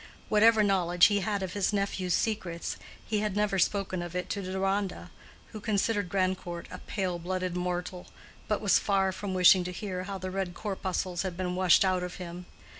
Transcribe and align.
Whatever 0.29 0.63
knowledge 0.63 1.05
he 1.05 1.19
had 1.19 1.43
of 1.43 1.53
his 1.53 1.71
nephew's 1.71 2.15
secrets, 2.15 2.77
he 3.05 3.19
had 3.19 3.35
never 3.35 3.59
spoken 3.59 4.01
of 4.01 4.15
it 4.15 4.31
to 4.31 4.41
Deronda, 4.41 5.11
who 5.51 5.59
considered 5.59 6.09
Grandcourt 6.09 6.65
a 6.71 6.79
pale 6.79 7.19
blooded 7.19 7.55
mortal, 7.55 8.07
but 8.47 8.61
was 8.61 8.79
far 8.79 9.11
from 9.11 9.35
wishing 9.35 9.63
to 9.63 9.71
hear 9.71 10.05
how 10.05 10.17
the 10.17 10.31
red 10.31 10.55
corpuscles 10.55 11.21
had 11.21 11.37
been 11.37 11.53
washed 11.55 11.85
out 11.85 12.01
of 12.01 12.15
him. 12.15 12.47